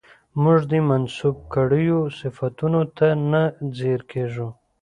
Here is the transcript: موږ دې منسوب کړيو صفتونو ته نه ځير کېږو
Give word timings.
موږ 0.41 0.59
دې 0.71 0.79
منسوب 0.89 1.37
کړيو 1.53 1.99
صفتونو 2.19 2.81
ته 2.97 3.07
نه 3.31 3.41
ځير 3.77 4.01
کېږو 4.11 4.47